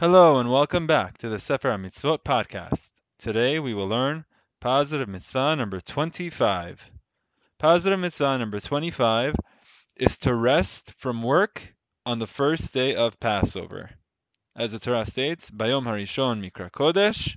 Hello 0.00 0.40
and 0.40 0.50
welcome 0.50 0.88
back 0.88 1.18
to 1.18 1.28
the 1.28 1.38
Sefer 1.38 1.68
HaMitzvot 1.68 2.24
podcast. 2.24 2.90
Today 3.16 3.60
we 3.60 3.72
will 3.74 3.86
learn 3.86 4.24
positive 4.60 5.08
mitzvah 5.08 5.54
number 5.54 5.80
25. 5.80 6.90
Positive 7.60 8.00
mitzvah 8.00 8.38
number 8.38 8.58
25 8.58 9.36
is 9.94 10.18
to 10.18 10.34
rest 10.34 10.94
from 10.98 11.22
work 11.22 11.76
on 12.04 12.18
the 12.18 12.26
first 12.26 12.74
day 12.74 12.96
of 12.96 13.20
Passover. 13.20 13.90
As 14.56 14.72
the 14.72 14.80
Torah 14.80 15.06
states, 15.06 15.52
Bayom 15.52 15.84
Harishon 15.84 16.42
Mikra 16.42 16.72
Kodesh, 16.72 17.36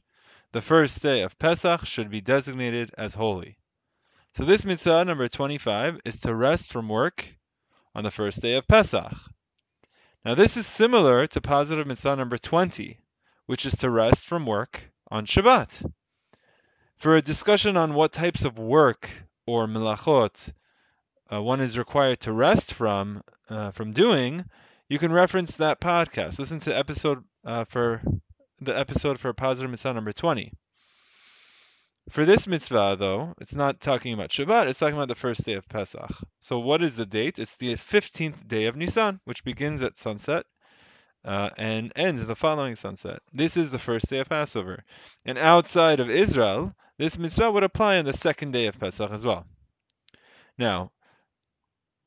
the 0.52 0.62
first 0.64 1.04
day 1.04 1.22
of 1.22 1.38
Pesach 1.38 1.86
should 1.86 2.10
be 2.10 2.22
designated 2.22 2.90
as 2.98 3.14
holy. 3.14 3.60
So 4.36 4.44
this 4.44 4.66
mitzvah 4.66 5.06
number 5.06 5.28
25 5.28 6.00
is 6.04 6.20
to 6.22 6.34
rest 6.34 6.72
from 6.72 6.90
work 6.90 7.36
on 7.94 8.04
the 8.04 8.10
first 8.10 8.42
day 8.42 8.56
of 8.56 8.68
Pesach. 8.68 9.14
Now 10.26 10.36
this 10.36 10.58
is 10.58 10.68
similar 10.68 11.28
to 11.28 11.42
positive 11.42 11.88
mitzvah 11.88 12.16
number 12.16 12.38
20, 12.38 13.00
which 13.46 13.66
is 13.66 13.76
to 13.78 13.90
rest 13.90 14.26
from 14.26 14.46
work 14.46 14.92
on 15.10 15.26
Shabbat. 15.26 15.90
For 16.98 17.16
a 17.16 17.22
discussion 17.22 17.78
on 17.78 17.94
what 17.94 18.12
types 18.12 18.44
of 18.44 18.58
work 18.58 19.10
or 19.46 19.68
melachot 19.68 20.52
uh, 21.32 21.42
one 21.42 21.62
is 21.62 21.78
required 21.78 22.20
to 22.22 22.32
rest 22.32 22.74
from 22.74 23.22
uh, 23.50 23.72
from 23.72 23.94
doing, 23.94 24.46
you 24.90 25.00
can 25.00 25.12
reference 25.12 25.56
that 25.56 25.80
podcast. 25.80 26.40
Listen 26.40 26.60
to 26.62 26.78
episode 26.78 27.24
uh, 27.46 27.66
for 27.66 28.02
the 28.60 28.78
episode 28.78 29.20
for 29.20 29.32
positive 29.34 29.70
mitzvah 29.70 29.94
number 29.94 30.12
20. 30.12 30.52
For 32.10 32.24
this 32.24 32.48
mitzvah, 32.48 32.96
though, 32.98 33.34
it's 33.40 33.56
not 33.56 33.82
talking 33.82 34.14
about 34.14 34.30
Shabbat, 34.30 34.68
it's 34.68 34.80
talking 34.80 34.96
about 34.96 35.10
the 35.10 35.16
first 35.16 35.44
day 35.44 35.54
of 35.54 35.68
Pesach. 35.68 36.10
So, 36.40 36.58
what 36.58 36.82
is 36.82 36.96
the 36.96 37.06
date? 37.06 37.38
It's 37.38 37.58
the 37.58 37.74
15th 37.74 38.48
day 38.48 38.66
of 38.66 38.78
Nisan, 38.78 39.20
which 39.26 39.44
begins 39.44 39.82
at 39.82 40.00
sunset 40.00 40.46
uh, 41.26 41.50
and 41.58 41.92
ends 41.98 42.26
the 42.26 42.36
following 42.36 42.78
sunset. 42.78 43.20
This 43.34 43.58
is 43.58 43.72
the 43.72 43.80
first 43.80 44.10
day 44.10 44.20
of 44.20 44.30
Passover. 44.30 44.86
And 45.26 45.38
outside 45.38 46.00
of 46.00 46.10
Israel, 46.10 46.74
this 46.98 47.18
mitzvah 47.18 47.52
would 47.52 47.64
apply 47.64 47.98
on 47.98 48.06
the 48.06 48.14
second 48.14 48.52
day 48.52 48.68
of 48.68 48.80
Pesach 48.80 49.12
as 49.12 49.26
well. 49.26 49.46
Now, 50.58 50.94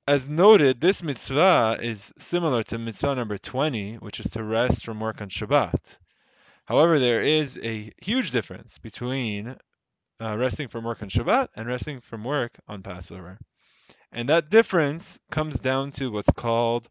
as 0.09 0.27
noted, 0.27 0.81
this 0.81 1.03
mitzvah 1.03 1.79
is 1.83 2.11
similar 2.19 2.63
to 2.65 2.79
mitzvah 2.79 3.17
number 3.17 3.37
20, 3.37 3.97
which 3.97 4.19
is 4.19 4.31
to 4.31 4.43
rest 4.43 4.83
from 4.83 4.99
work 4.99 5.21
on 5.21 5.29
Shabbat. 5.29 5.99
However, 6.65 6.99
there 6.99 7.21
is 7.21 7.59
a 7.63 7.93
huge 8.01 8.31
difference 8.31 8.79
between 8.79 9.57
uh, 10.21 10.37
resting 10.37 10.69
from 10.69 10.85
work 10.85 11.03
on 11.03 11.09
Shabbat 11.09 11.49
and 11.57 11.67
resting 11.67 12.01
from 12.01 12.25
work 12.25 12.59
on 12.69 12.83
Passover. 12.83 13.39
And 14.13 14.29
that 14.29 14.51
difference 14.51 15.19
comes 15.31 15.59
down 15.59 15.93
to 15.93 16.11
what's 16.11 16.33
called 16.33 16.89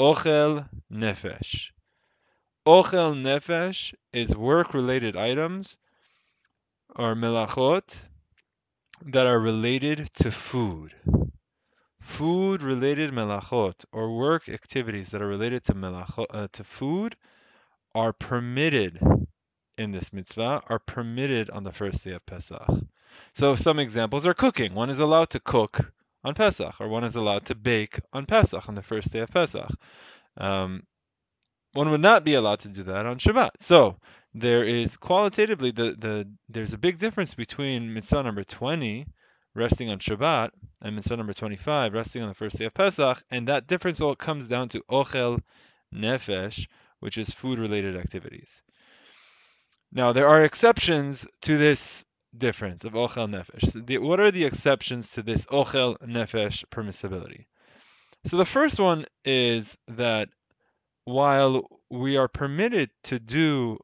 ochel 0.00 0.68
nefesh. 0.90 1.70
Ochel 2.66 3.20
nefesh 3.20 3.92
is 4.12 4.36
work-related 4.36 5.16
items 5.16 5.76
or 6.94 7.14
melachot 7.14 7.96
that 9.04 9.26
are 9.26 9.40
related 9.40 10.12
to 10.14 10.30
food. 10.30 10.94
Food-related 12.00 13.10
melachot 13.12 13.84
or 13.92 14.16
work 14.16 14.48
activities 14.48 15.10
that 15.10 15.22
are 15.22 15.26
related 15.26 15.64
to 15.64 15.74
melachot, 15.74 16.26
uh, 16.30 16.48
to 16.52 16.64
food 16.64 17.16
are 17.94 18.12
permitted 18.12 19.00
in 19.82 19.92
this 19.92 20.12
mitzvah 20.12 20.62
are 20.68 20.78
permitted 20.78 21.50
on 21.50 21.64
the 21.64 21.72
first 21.72 22.04
day 22.04 22.12
of 22.12 22.24
Pesach. 22.24 22.66
So 23.34 23.54
some 23.54 23.78
examples 23.78 24.26
are 24.26 24.34
cooking. 24.34 24.74
One 24.74 24.88
is 24.88 24.98
allowed 24.98 25.28
to 25.30 25.40
cook 25.40 25.92
on 26.24 26.34
Pesach, 26.34 26.80
or 26.80 26.88
one 26.88 27.04
is 27.04 27.16
allowed 27.16 27.44
to 27.46 27.54
bake 27.54 28.00
on 28.12 28.24
Pesach, 28.26 28.68
on 28.68 28.74
the 28.74 28.82
first 28.82 29.12
day 29.12 29.18
of 29.18 29.30
Pesach. 29.30 29.70
Um, 30.38 30.84
one 31.72 31.90
would 31.90 32.00
not 32.00 32.24
be 32.24 32.34
allowed 32.34 32.60
to 32.60 32.68
do 32.68 32.82
that 32.84 33.06
on 33.06 33.18
Shabbat. 33.18 33.50
So 33.60 33.96
there 34.34 34.64
is 34.64 34.96
qualitatively 34.96 35.70
the, 35.70 35.96
the 35.98 36.28
there's 36.48 36.72
a 36.72 36.78
big 36.78 36.98
difference 36.98 37.34
between 37.34 37.92
mitzvah 37.92 38.22
number 38.22 38.44
20, 38.44 39.06
resting 39.54 39.90
on 39.90 39.98
Shabbat, 39.98 40.50
and 40.80 40.96
mitzvah 40.96 41.16
number 41.16 41.32
25, 41.32 41.92
resting 41.92 42.22
on 42.22 42.28
the 42.28 42.34
first 42.34 42.58
day 42.58 42.66
of 42.66 42.74
Pesach, 42.74 43.22
and 43.30 43.48
that 43.48 43.66
difference 43.66 44.00
all 44.00 44.14
comes 44.14 44.48
down 44.48 44.68
to 44.70 44.82
ochel 44.90 45.40
nefesh, 45.94 46.66
which 47.00 47.18
is 47.18 47.34
food-related 47.34 47.96
activities. 47.96 48.62
Now, 49.94 50.12
there 50.12 50.26
are 50.26 50.42
exceptions 50.42 51.26
to 51.42 51.58
this 51.58 52.04
difference 52.36 52.84
of 52.84 52.94
ochel 52.94 53.28
nefesh. 53.28 53.86
The, 53.86 53.98
what 53.98 54.20
are 54.20 54.30
the 54.30 54.44
exceptions 54.44 55.10
to 55.12 55.22
this 55.22 55.44
ochel 55.46 55.98
nefesh 55.98 56.64
permissibility? 56.72 57.44
So 58.24 58.38
the 58.38 58.46
first 58.46 58.80
one 58.80 59.04
is 59.24 59.76
that 59.88 60.30
while 61.04 61.68
we 61.90 62.16
are 62.16 62.28
permitted 62.28 62.90
to 63.04 63.18
do 63.18 63.78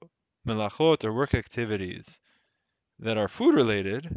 melachot 0.47 1.05
or 1.05 1.13
work 1.13 1.35
activities 1.35 2.21
that 2.99 3.19
are 3.19 3.29
food 3.29 3.55
related, 3.55 4.09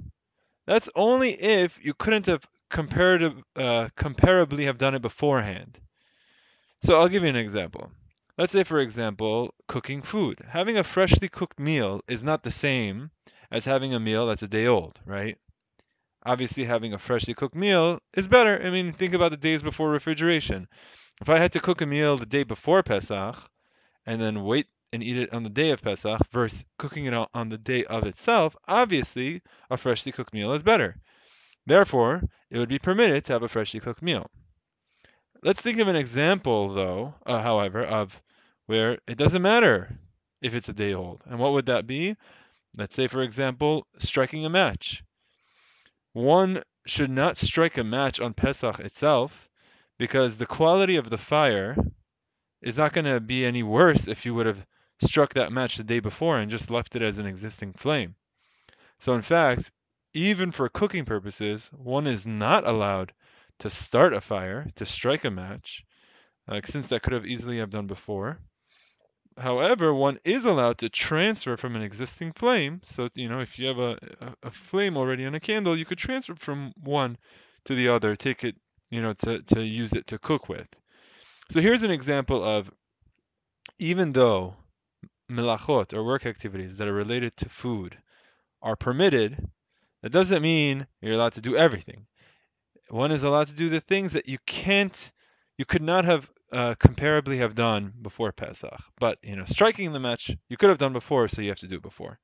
that's 0.65 0.87
only 0.95 1.31
if 1.41 1.83
you 1.83 1.93
couldn't 1.93 2.27
have 2.27 2.47
comparative, 2.69 3.33
uh, 3.57 3.89
comparably 3.97 4.63
have 4.63 4.77
done 4.77 4.95
it 4.95 5.01
beforehand. 5.01 5.79
So 6.83 6.99
I'll 6.99 7.09
give 7.09 7.23
you 7.23 7.29
an 7.29 7.35
example. 7.35 7.91
Let's 8.41 8.53
say, 8.53 8.63
for 8.63 8.79
example, 8.79 9.53
cooking 9.67 10.01
food. 10.01 10.39
Having 10.49 10.75
a 10.75 10.83
freshly 10.83 11.29
cooked 11.29 11.59
meal 11.59 12.01
is 12.07 12.23
not 12.23 12.41
the 12.41 12.51
same 12.51 13.11
as 13.51 13.65
having 13.65 13.93
a 13.93 13.99
meal 13.99 14.25
that's 14.25 14.41
a 14.41 14.47
day 14.47 14.65
old, 14.65 14.99
right? 15.05 15.37
Obviously, 16.25 16.63
having 16.63 16.91
a 16.91 16.97
freshly 16.97 17.35
cooked 17.35 17.53
meal 17.53 17.99
is 18.15 18.27
better. 18.27 18.59
I 18.65 18.71
mean, 18.71 18.93
think 18.93 19.13
about 19.13 19.29
the 19.29 19.37
days 19.37 19.61
before 19.61 19.91
refrigeration. 19.91 20.67
If 21.21 21.29
I 21.29 21.37
had 21.37 21.51
to 21.51 21.59
cook 21.59 21.81
a 21.81 21.85
meal 21.85 22.17
the 22.17 22.25
day 22.25 22.41
before 22.41 22.81
Pesach 22.81 23.47
and 24.07 24.19
then 24.19 24.43
wait 24.43 24.65
and 24.91 25.03
eat 25.03 25.17
it 25.17 25.31
on 25.31 25.43
the 25.43 25.49
day 25.51 25.69
of 25.69 25.83
Pesach 25.83 26.21
versus 26.31 26.65
cooking 26.79 27.05
it 27.05 27.13
on 27.13 27.49
the 27.49 27.59
day 27.59 27.83
of 27.83 28.07
itself, 28.07 28.55
obviously 28.67 29.43
a 29.69 29.77
freshly 29.77 30.11
cooked 30.11 30.33
meal 30.33 30.51
is 30.51 30.63
better. 30.63 30.95
Therefore, 31.67 32.23
it 32.49 32.57
would 32.57 32.69
be 32.69 32.79
permitted 32.79 33.23
to 33.25 33.33
have 33.33 33.43
a 33.43 33.47
freshly 33.47 33.79
cooked 33.79 34.01
meal. 34.01 34.31
Let's 35.43 35.61
think 35.61 35.77
of 35.77 35.87
an 35.87 35.95
example, 35.95 36.69
though, 36.69 37.13
uh, 37.27 37.43
however, 37.43 37.83
of 37.85 38.19
where 38.71 38.97
it 39.05 39.17
doesn't 39.17 39.41
matter 39.41 39.99
if 40.41 40.55
it's 40.55 40.69
a 40.69 40.73
day 40.73 40.93
old. 40.93 41.21
And 41.25 41.37
what 41.37 41.51
would 41.51 41.65
that 41.65 41.85
be? 41.85 42.15
Let's 42.77 42.95
say, 42.95 43.07
for 43.07 43.21
example, 43.21 43.85
striking 43.97 44.45
a 44.45 44.49
match. 44.49 45.03
One 46.13 46.63
should 46.85 47.09
not 47.09 47.37
strike 47.37 47.77
a 47.77 47.83
match 47.83 48.21
on 48.21 48.33
Pesach 48.33 48.79
itself 48.79 49.49
because 49.99 50.37
the 50.37 50.45
quality 50.45 50.95
of 50.95 51.09
the 51.09 51.17
fire 51.17 51.75
is 52.61 52.77
not 52.77 52.93
going 52.93 53.03
to 53.03 53.19
be 53.19 53.43
any 53.45 53.61
worse 53.61 54.07
if 54.07 54.25
you 54.25 54.33
would 54.35 54.45
have 54.45 54.65
struck 55.03 55.33
that 55.33 55.51
match 55.51 55.75
the 55.75 55.83
day 55.83 55.99
before 55.99 56.39
and 56.39 56.49
just 56.49 56.71
left 56.71 56.95
it 56.95 57.01
as 57.01 57.17
an 57.17 57.25
existing 57.25 57.73
flame. 57.73 58.15
So, 58.99 59.13
in 59.13 59.21
fact, 59.21 59.69
even 60.13 60.49
for 60.49 60.69
cooking 60.69 61.03
purposes, 61.03 61.69
one 61.73 62.07
is 62.07 62.25
not 62.25 62.65
allowed 62.65 63.11
to 63.59 63.69
start 63.69 64.13
a 64.13 64.21
fire, 64.21 64.65
to 64.75 64.85
strike 64.85 65.25
a 65.25 65.29
match, 65.29 65.83
uh, 66.47 66.61
since 66.63 66.87
that 66.87 67.01
could 67.01 67.11
have 67.11 67.25
easily 67.25 67.57
have 67.57 67.69
done 67.69 67.85
before. 67.85 68.39
However, 69.41 69.93
one 69.93 70.19
is 70.23 70.45
allowed 70.45 70.77
to 70.79 70.89
transfer 70.89 71.57
from 71.57 71.75
an 71.75 71.81
existing 71.81 72.33
flame. 72.33 72.81
So, 72.83 73.09
you 73.15 73.27
know, 73.27 73.39
if 73.39 73.57
you 73.57 73.67
have 73.67 73.79
a, 73.79 73.97
a, 74.43 74.51
flame 74.51 74.95
already 74.95 75.25
on 75.25 75.33
a 75.33 75.39
candle, 75.39 75.75
you 75.75 75.85
could 75.85 75.97
transfer 75.97 76.35
from 76.35 76.73
one 76.81 77.17
to 77.65 77.73
the 77.73 77.87
other, 77.87 78.15
take 78.15 78.43
it, 78.43 78.55
you 78.91 79.01
know, 79.01 79.13
to, 79.13 79.41
to 79.41 79.63
use 79.63 79.93
it 79.93 80.05
to 80.07 80.19
cook 80.19 80.47
with. 80.47 80.69
So 81.49 81.59
here's 81.59 81.83
an 81.83 81.91
example 81.91 82.43
of 82.43 82.71
even 83.79 84.13
though 84.13 84.55
melachot 85.29 85.93
or 85.93 86.03
work 86.03 86.25
activities 86.25 86.77
that 86.77 86.87
are 86.87 86.93
related 86.93 87.35
to 87.37 87.49
food 87.49 87.97
are 88.61 88.75
permitted, 88.75 89.49
that 90.03 90.11
doesn't 90.11 90.41
mean 90.41 90.85
you're 91.01 91.13
allowed 91.13 91.33
to 91.33 91.41
do 91.41 91.55
everything. 91.55 92.05
One 92.89 93.11
is 93.11 93.23
allowed 93.23 93.47
to 93.47 93.53
do 93.53 93.69
the 93.69 93.79
things 93.79 94.13
that 94.13 94.27
you 94.27 94.37
can't, 94.45 95.11
you 95.57 95.65
could 95.65 95.81
not 95.81 96.05
have 96.05 96.29
uh, 96.51 96.75
comparably 96.75 97.37
have 97.37 97.55
done 97.55 97.93
before 98.01 98.31
Pesach. 98.31 98.81
But 98.99 99.17
you 99.23 99.35
know, 99.35 99.45
striking 99.45 99.93
the 99.93 99.99
match 99.99 100.35
you 100.49 100.57
could 100.57 100.69
have 100.69 100.77
done 100.77 100.93
before, 100.93 101.27
so 101.27 101.41
you 101.41 101.49
have 101.49 101.59
to 101.59 101.67
do 101.67 101.77
it 101.77 101.81
before. 101.81 102.19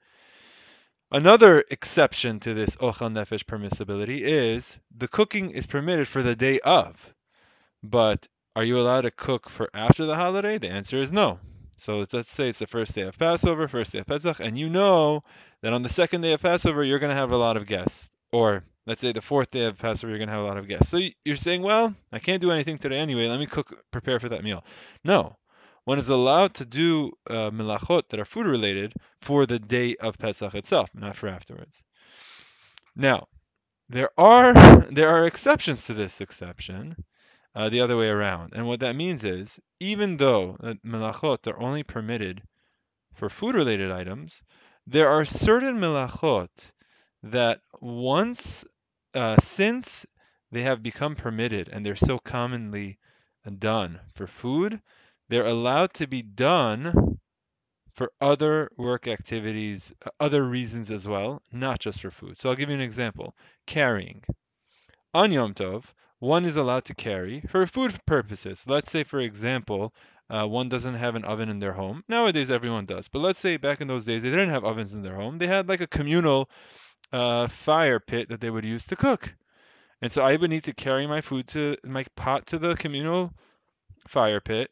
Another 1.11 1.63
exception 1.71 2.39
to 2.41 2.53
this 2.53 2.75
ochel 2.77 3.11
nefesh 3.11 3.45
permissibility 3.45 4.19
is 4.19 4.77
the 4.93 5.07
cooking 5.07 5.51
is 5.51 5.65
permitted 5.65 6.07
for 6.07 6.21
the 6.21 6.35
day 6.35 6.59
of, 6.59 7.13
but 7.81 8.27
are 8.57 8.65
you 8.65 8.77
allowed 8.79 9.01
to 9.01 9.11
cook 9.11 9.49
for 9.49 9.69
after 9.73 10.05
the 10.05 10.15
holiday? 10.15 10.57
The 10.57 10.69
answer 10.69 10.99
is 10.99 11.11
no. 11.11 11.39
So 11.77 12.05
let's 12.11 12.31
say 12.31 12.49
it's 12.49 12.59
the 12.59 12.67
first 12.67 12.95
day 12.95 13.03
of 13.03 13.17
Passover, 13.17 13.67
first 13.67 13.93
day 13.93 13.99
of 13.99 14.07
Pesach, 14.07 14.39
and 14.39 14.57
you 14.57 14.67
know 14.67 15.21
that 15.61 15.73
on 15.73 15.83
the 15.83 15.89
second 15.89 16.21
day 16.21 16.33
of 16.33 16.41
Passover 16.41 16.83
you're 16.83 16.99
going 16.99 17.11
to 17.11 17.15
have 17.15 17.31
a 17.31 17.37
lot 17.37 17.55
of 17.55 17.67
guests, 17.67 18.09
or 18.37 18.63
let's 18.85 19.01
say 19.01 19.11
the 19.11 19.21
fourth 19.21 19.49
day 19.49 19.65
of 19.65 19.79
Passover, 19.79 20.09
you're 20.09 20.19
going 20.19 20.29
to 20.29 20.35
have 20.35 20.43
a 20.43 20.47
lot 20.47 20.57
of 20.57 20.67
guests. 20.67 20.89
So 20.89 20.99
you're 21.25 21.35
saying, 21.35 21.63
well, 21.63 21.95
I 22.11 22.19
can't 22.19 22.41
do 22.41 22.51
anything 22.51 22.77
today 22.77 22.99
anyway. 22.99 23.27
Let 23.27 23.39
me 23.39 23.47
cook, 23.47 23.83
prepare 23.91 24.19
for 24.19 24.29
that 24.29 24.43
meal. 24.43 24.63
No. 25.03 25.37
One 25.85 25.97
is 25.97 26.09
allowed 26.09 26.53
to 26.55 26.65
do 26.65 27.13
uh, 27.29 27.49
melachot 27.49 28.09
that 28.09 28.19
are 28.19 28.25
food 28.25 28.45
related 28.45 28.93
for 29.21 29.47
the 29.47 29.57
day 29.57 29.95
of 29.95 30.19
Pesach 30.19 30.53
itself, 30.53 30.89
not 30.93 31.15
for 31.15 31.27
afterwards. 31.29 31.81
Now, 32.95 33.27
there 33.89 34.11
are 34.17 34.53
there 34.91 35.09
are 35.09 35.25
exceptions 35.25 35.85
to 35.85 35.93
this 35.93 36.21
exception, 36.21 36.95
uh, 37.55 37.69
the 37.69 37.81
other 37.81 37.97
way 37.97 38.09
around. 38.09 38.53
And 38.53 38.67
what 38.67 38.81
that 38.81 38.95
means 38.95 39.23
is, 39.23 39.59
even 39.79 40.17
though 40.17 40.57
uh, 40.61 40.73
melachot 40.85 41.47
are 41.47 41.59
only 41.59 41.83
permitted 41.83 42.43
for 43.13 43.29
food-related 43.29 43.91
items, 43.91 44.43
there 44.85 45.09
are 45.09 45.25
certain 45.25 45.79
melachot 45.79 46.73
that 47.23 47.61
once, 47.81 48.63
uh, 49.13 49.37
since 49.39 50.05
they 50.51 50.61
have 50.61 50.81
become 50.83 51.15
permitted 51.15 51.69
and 51.69 51.85
they're 51.85 51.95
so 51.95 52.19
commonly 52.19 52.97
done 53.59 53.99
for 54.13 54.27
food, 54.27 54.81
they're 55.29 55.45
allowed 55.45 55.93
to 55.93 56.07
be 56.07 56.21
done 56.21 57.19
for 57.93 58.11
other 58.21 58.69
work 58.77 59.07
activities, 59.07 59.91
uh, 60.05 60.09
other 60.19 60.47
reasons 60.47 60.91
as 60.91 61.07
well, 61.07 61.41
not 61.51 61.79
just 61.79 62.01
for 62.01 62.11
food. 62.11 62.37
So 62.37 62.49
I'll 62.49 62.55
give 62.55 62.69
you 62.69 62.75
an 62.75 62.81
example. 62.81 63.35
Carrying. 63.65 64.23
On 65.13 65.31
Yom 65.31 65.53
Tov, 65.53 65.85
one 66.19 66.45
is 66.45 66.55
allowed 66.55 66.85
to 66.85 66.93
carry 66.95 67.41
for 67.41 67.65
food 67.65 67.99
purposes. 68.05 68.65
Let's 68.67 68.91
say, 68.91 69.03
for 69.03 69.19
example, 69.19 69.93
uh, 70.29 70.45
one 70.45 70.69
doesn't 70.69 70.95
have 70.95 71.15
an 71.15 71.25
oven 71.25 71.49
in 71.49 71.59
their 71.59 71.73
home. 71.73 72.03
Nowadays, 72.07 72.51
everyone 72.51 72.85
does. 72.85 73.07
But 73.07 73.19
let's 73.19 73.39
say 73.39 73.57
back 73.57 73.81
in 73.81 73.87
those 73.87 74.05
days, 74.05 74.23
they 74.23 74.29
didn't 74.29 74.49
have 74.49 74.65
ovens 74.65 74.93
in 74.93 75.01
their 75.01 75.15
home. 75.15 75.37
They 75.37 75.47
had 75.47 75.67
like 75.67 75.81
a 75.81 75.87
communal 75.87 76.49
uh, 77.11 77.47
fire 77.47 77.99
pit 77.99 78.29
that 78.29 78.41
they 78.41 78.49
would 78.49 78.65
use 78.65 78.85
to 78.85 78.95
cook. 78.95 79.35
And 80.01 80.11
so 80.11 80.23
I 80.23 80.35
would 80.35 80.49
need 80.49 80.63
to 80.65 80.73
carry 80.73 81.07
my 81.07 81.21
food 81.21 81.47
to 81.49 81.77
my 81.83 82.05
pot 82.15 82.45
to 82.47 82.59
the 82.59 82.75
communal 82.75 83.33
fire 84.07 84.39
pit. 84.39 84.71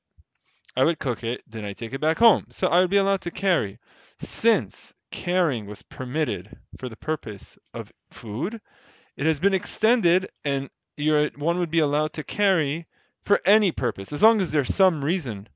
I 0.77 0.83
would 0.83 0.99
cook 0.99 1.23
it, 1.23 1.41
then 1.47 1.65
I 1.65 1.73
take 1.73 1.93
it 1.93 2.01
back 2.01 2.19
home. 2.19 2.47
So 2.49 2.67
I 2.67 2.81
would 2.81 2.89
be 2.89 2.97
allowed 2.97 3.21
to 3.21 3.31
carry. 3.31 3.79
Since 4.19 4.93
carrying 5.11 5.65
was 5.65 5.81
permitted 5.81 6.57
for 6.77 6.89
the 6.89 6.97
purpose 6.97 7.57
of 7.73 7.93
food, 8.11 8.59
it 9.15 9.25
has 9.25 9.39
been 9.39 9.53
extended 9.53 10.29
and 10.43 10.69
one 11.37 11.59
would 11.59 11.71
be 11.71 11.79
allowed 11.79 12.13
to 12.13 12.23
carry 12.23 12.85
for 13.23 13.41
any 13.45 13.71
purpose, 13.71 14.13
as 14.13 14.21
long 14.21 14.39
as 14.39 14.51
there's 14.51 14.73
some 14.73 15.03
reason 15.03 15.47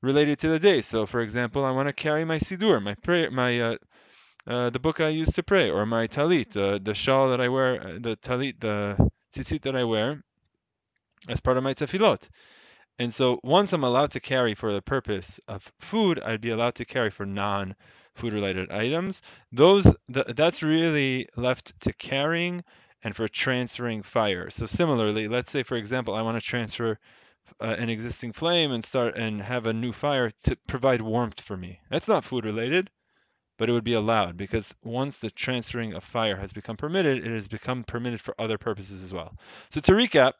related 0.00 0.38
to 0.38 0.48
the 0.48 0.58
day. 0.58 0.80
So, 0.80 1.04
for 1.06 1.20
example, 1.20 1.64
I 1.64 1.70
want 1.70 1.88
to 1.88 1.92
carry 1.92 2.24
my 2.24 2.38
sidur, 2.38 2.82
my 2.82 2.94
prayer, 2.94 3.30
my 3.30 3.60
uh, 3.60 3.76
uh, 4.48 4.70
the 4.70 4.80
book 4.80 5.00
I 5.00 5.08
use 5.08 5.30
to 5.32 5.42
pray, 5.42 5.70
or 5.70 5.84
my 5.84 6.06
talit, 6.06 6.56
uh, 6.56 6.78
the 6.82 6.94
shawl 6.94 7.28
that 7.28 7.40
I 7.40 7.48
wear, 7.48 7.80
uh, 7.80 7.98
the 8.00 8.16
talit, 8.16 8.60
the 8.60 9.10
tzitzit 9.34 9.62
that 9.62 9.76
I 9.76 9.84
wear, 9.84 10.22
as 11.28 11.40
part 11.40 11.58
of 11.58 11.64
my 11.64 11.74
tefillot. 11.74 12.28
And 12.98 13.12
so, 13.14 13.38
once 13.44 13.72
I'm 13.72 13.84
allowed 13.84 14.10
to 14.12 14.20
carry 14.20 14.54
for 14.54 14.72
the 14.72 14.82
purpose 14.82 15.38
of 15.46 15.70
food, 15.78 16.18
I'd 16.20 16.40
be 16.40 16.50
allowed 16.50 16.74
to 16.76 16.84
carry 16.84 17.10
for 17.10 17.26
non-food 17.26 18.32
related 18.32 18.72
items. 18.72 19.22
Those 19.52 19.94
th- 20.12 20.26
that's 20.34 20.62
really 20.62 21.28
left 21.36 21.78
to 21.80 21.92
carrying 21.92 22.64
and 23.04 23.14
for 23.14 23.28
transferring 23.28 24.02
fire. 24.02 24.50
So 24.50 24.66
similarly, 24.66 25.28
let's 25.28 25.50
say 25.50 25.62
for 25.62 25.76
example, 25.76 26.14
I 26.14 26.22
want 26.22 26.36
to 26.40 26.44
transfer 26.44 26.98
uh, 27.60 27.76
an 27.78 27.88
existing 27.88 28.32
flame 28.32 28.72
and 28.72 28.84
start 28.84 29.16
and 29.16 29.42
have 29.42 29.66
a 29.66 29.72
new 29.72 29.92
fire 29.92 30.30
to 30.44 30.56
provide 30.66 31.00
warmth 31.00 31.40
for 31.40 31.56
me. 31.56 31.80
That's 31.90 32.08
not 32.08 32.24
food 32.24 32.44
related, 32.44 32.90
but 33.58 33.68
it 33.68 33.72
would 33.72 33.84
be 33.84 33.92
allowed 33.92 34.36
because 34.36 34.74
once 34.82 35.18
the 35.18 35.30
transferring 35.30 35.92
of 35.92 36.02
fire 36.02 36.36
has 36.36 36.52
become 36.52 36.76
permitted, 36.76 37.26
it 37.26 37.30
has 37.30 37.48
become 37.48 37.84
permitted 37.84 38.20
for 38.20 38.34
other 38.38 38.56
purposes 38.56 39.04
as 39.04 39.12
well. 39.12 39.34
So 39.68 39.80
to 39.80 39.92
recap, 39.92 40.32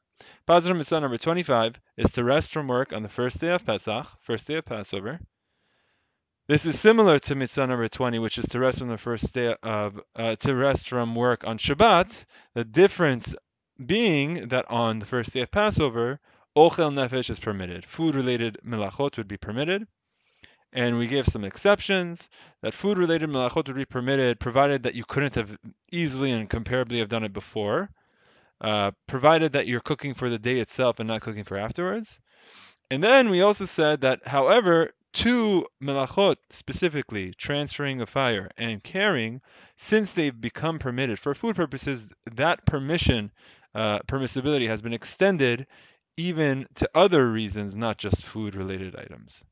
Positive 0.47 0.76
Mitzvah 0.76 1.00
number 1.00 1.19
25 1.19 1.79
is 1.97 2.11
to 2.11 2.25
rest 2.25 2.53
from 2.53 2.69
work 2.69 2.93
on 2.93 3.03
the 3.03 3.09
first 3.09 3.41
day 3.41 3.50
of 3.50 3.67
Pesach, 3.67 4.06
first 4.20 4.47
day 4.47 4.55
of 4.55 4.65
Passover. 4.65 5.20
This 6.49 6.65
is 6.65 6.81
similar 6.81 7.19
to 7.19 7.35
mitzvah 7.35 7.67
number 7.67 7.88
20, 7.88 8.19
which 8.19 8.38
is 8.38 8.47
to 8.47 8.59
rest 8.59 8.79
from 8.79 8.88
the 8.88 8.97
first 8.97 9.35
day 9.35 9.55
of 9.62 10.00
uh, 10.17 10.35
to 10.37 10.55
rest 10.56 10.88
from 10.88 11.14
work 11.14 11.47
on 11.47 11.59
Shabbat. 11.59 12.25
The 12.55 12.64
difference 12.64 13.35
being 13.85 14.49
that 14.49 14.64
on 14.71 14.99
the 14.99 15.05
first 15.05 15.35
day 15.35 15.43
of 15.43 15.50
Passover, 15.50 16.21
ochel 16.56 16.91
nefesh 16.91 17.29
is 17.29 17.38
permitted. 17.38 17.85
Food-related 17.85 18.56
melachot 18.64 19.19
would 19.19 19.29
be 19.29 19.37
permitted, 19.37 19.87
and 20.73 20.99
we 20.99 21.06
gave 21.06 21.26
some 21.26 21.44
exceptions 21.44 22.29
that 22.62 22.75
food-related 22.75 23.29
melachot 23.29 23.67
would 23.67 23.76
be 23.76 23.85
permitted, 23.85 24.41
provided 24.41 24.82
that 24.82 24.94
you 24.94 25.05
couldn't 25.05 25.35
have 25.35 25.56
easily 25.91 26.31
and 26.31 26.50
comparably 26.50 26.99
have 26.99 27.09
done 27.09 27.25
it 27.25 27.32
before, 27.32 27.91
uh, 28.61 28.91
provided 29.06 29.53
that 29.53 29.67
you're 29.67 29.81
cooking 29.81 30.15
for 30.15 30.29
the 30.29 30.38
day 30.38 30.61
itself 30.61 30.99
and 30.99 31.09
not 31.09 31.23
cooking 31.23 31.44
for 31.44 31.56
afterwards. 31.56 32.20
And 32.91 33.03
then 33.03 33.29
we 33.29 33.41
also 33.41 33.65
said 33.65 34.00
that, 34.00 34.26
however, 34.26 34.93
two 35.12 35.67
melachot 35.82 36.37
specifically, 36.50 37.32
transferring 37.35 38.00
a 38.00 38.06
fire 38.06 38.50
and 38.56 38.82
carrying, 38.82 39.41
since 39.76 40.12
they've 40.12 40.41
become 40.41 40.79
permitted 40.79 41.19
for 41.19 41.35
food 41.35 41.56
purposes, 41.56 42.09
that 42.31 42.64
permission, 42.67 43.32
uh, 43.75 44.00
permissibility 44.00 44.69
has 44.69 44.82
been 44.82 44.93
extended 44.93 45.67
even 46.17 46.67
to 46.75 46.88
other 46.94 47.31
reasons, 47.31 47.76
not 47.76 47.97
just 47.97 48.25
food 48.25 48.55
related 48.55 48.97
items. 48.97 49.44